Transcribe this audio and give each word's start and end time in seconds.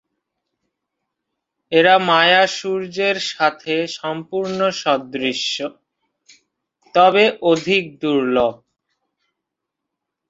এরা 1.71 1.95
মায়া 2.09 2.43
সূর্যের 2.57 3.17
সাথে 3.31 3.75
সম্পূর্ণ 3.97 4.59
সদৃশ, 4.81 5.43
তবে 6.95 7.23
অধিক 7.51 7.83
দুর্লভ। 8.01 8.53